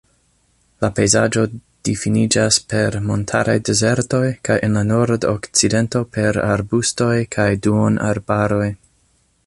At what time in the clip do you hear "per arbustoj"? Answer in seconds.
6.17-7.15